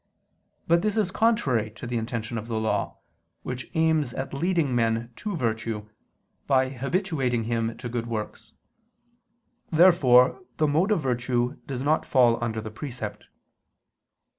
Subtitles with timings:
[0.67, 2.97] But this is contrary to the intention of the law,
[3.43, 5.89] which aims at leading man to virtue,
[6.47, 8.51] by habituating him to good works.
[9.71, 13.27] Therefore the mode of virtue does not fall under the precept.